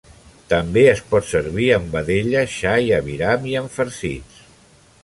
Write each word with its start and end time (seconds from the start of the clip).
També 0.53 0.85
es 0.93 1.01
pot 1.11 1.27
servir 1.33 1.67
amb 1.75 1.93
vedella, 1.99 2.43
xai, 2.55 2.91
aviram 2.99 3.47
i 3.53 3.55
en 3.63 3.71
farcits. 3.79 4.43